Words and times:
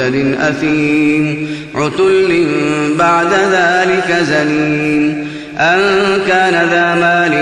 معتد 0.00 0.36
أثيم 0.40 1.48
عتل 1.74 2.46
بعد 2.98 3.32
ذلك 3.32 4.18
زنين 4.22 5.28
أن 5.58 5.80
كان 6.28 6.68
ذا 6.70 6.94
مال 6.94 7.34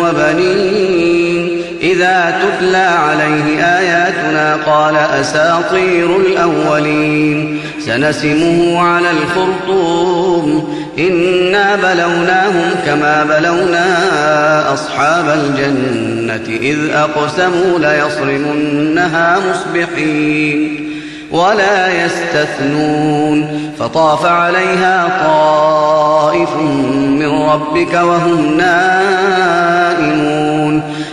وبنين. 0.00 1.62
إذا 1.82 2.40
تتلى 2.42 2.76
عليه 2.76 3.64
آياتنا 3.64 4.56
قال 4.66 4.96
أساطير 4.96 6.16
الأولين. 6.16 7.58
سنسمه 7.86 8.80
على 8.80 9.10
الخرطوم. 9.10 10.76
إنا 10.98 11.76
بلوناهم 11.76 12.70
كما 12.86 13.24
بلونا 13.24 13.86
أصحاب 14.74 15.28
الجنة. 15.28 16.58
إذ 16.60 16.78
أقسموا 16.90 17.78
ليصرمنها 17.78 19.38
مصبحين. 19.50 20.90
ولا 21.30 22.04
يستثنون 22.04 23.70
فطاف 23.78 24.26
عليها 24.26 25.08
طائف 25.26 26.56
من 27.18 27.28
ربك 27.28 27.94
وهم 27.94 28.56
نائمون 28.56 29.99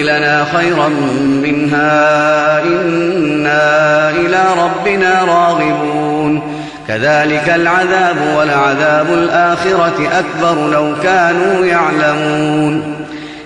يبدلنا 0.00 0.46
خيرا 0.56 0.88
منها. 1.42 2.62
إنا 2.62 4.10
إلى 4.10 4.44
ربنا 4.58 5.24
راغبون. 5.24 6.42
كذلك 6.88 7.52
العذاب 7.56 8.16
ولعذاب 8.36 9.06
الآخرة 9.12 10.08
أكبر 10.18 10.70
لو 10.70 10.92
كانوا 11.02 11.66
يعلمون. 11.66 12.94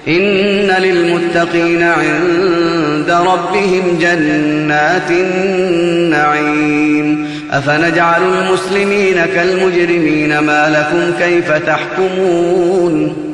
إن 0.09 0.71
للمتقين 0.83 1.83
عند 1.83 3.11
ربهم 3.11 3.99
جنات 4.01 5.11
النعيم. 5.11 6.55
أفنجعل 7.53 8.23
المسلمين 8.23 9.27
كالمجرمين 9.35 10.39
ما 10.39 10.69
لكم 10.71 11.25
كيف 11.25 11.53
تحكمون؟ 11.53 13.34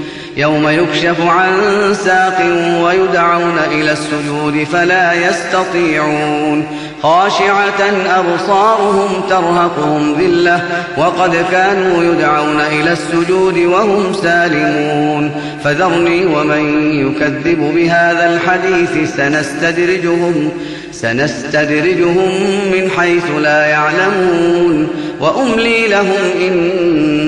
يوم 0.37 0.67
يكشف 0.67 1.21
عن 1.27 1.53
ساق 1.93 2.41
ويدعون 2.83 3.59
إلى 3.71 3.91
السجود 3.91 4.63
فلا 4.73 5.13
يستطيعون. 5.13 6.67
خاشعة 7.03 7.81
أبصارهم 8.09 9.21
ترهقهم 9.29 10.15
ذلة 10.19 10.61
وقد 10.97 11.45
كانوا 11.51 12.03
يدعون 12.03 12.61
إلى 12.61 12.91
السجود 12.91 13.57
وهم 13.57 14.13
سالمون. 14.13 15.31
فذرني 15.63 16.25
ومن 16.25 16.91
يكذب 16.93 17.73
بهذا 17.75 18.33
الحديث 18.33 19.15
سنستدرجهم 19.15 20.49
سنستدرجهم 20.91 22.29
من 22.71 22.89
حيث 22.97 23.25
لا 23.41 23.65
يعلمون. 23.65 24.87
وأملي 25.19 25.87
لهم 25.87 26.21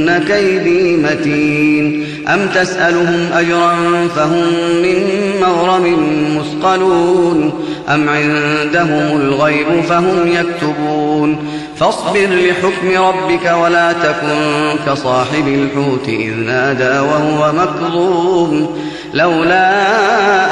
إن 0.03 0.23
كيدي 0.23 0.97
متين. 0.97 2.05
أم 2.27 2.47
تسألهم 2.47 3.29
أجرا 3.33 3.75
فهم 4.15 4.43
من 4.83 5.09
مغرم 5.41 5.97
مثقلون. 6.37 7.53
أم 7.89 8.09
عندهم 8.09 9.21
الغيب 9.21 9.67
فهم 9.89 10.27
يكتبون. 10.27 11.37
فاصبر 11.75 12.27
لحكم 12.29 13.03
ربك 13.03 13.53
ولا 13.63 13.93
تكن 13.93 14.75
كصاحب 14.87 15.47
الحوت 15.47 16.07
إذ 16.07 16.33
نادى 16.33 16.99
وهو 16.99 17.51
مكظوم. 17.51 18.77
لولا 19.13 19.71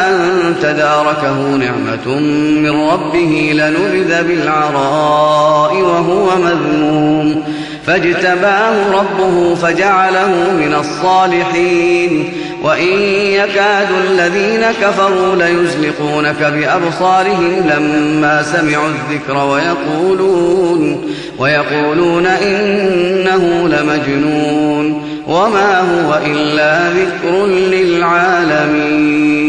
أن 0.09 0.19
تداركه 0.61 1.55
نعمة 1.55 2.19
من 2.55 2.89
ربه 2.89 3.51
لنبذ 3.53 4.23
بالعراء 4.23 5.75
وهو 5.75 6.29
مذموم. 6.37 7.43
فاجتباه 7.87 8.91
ربه 8.91 9.55
فجعله 9.55 10.27
من 10.59 10.73
الصالحين. 10.79 12.33
وإن 12.63 13.01
يكاد 13.31 13.87
الذين 14.09 14.65
كفروا 14.81 15.35
ليزلقونك 15.35 16.41
بأبصارهم 16.41 17.69
لما 17.69 18.43
سمعوا 18.43 18.87
الذكر 18.87 19.37
ويقولون 19.37 21.13
ويقولون 21.37 22.25
إنه 22.25 23.67
لمجنون. 23.67 25.01
وما 25.27 25.79
هو 25.79 26.19
إلا 26.25 26.89
ذكر 26.89 27.45
للعالمين. 27.45 29.40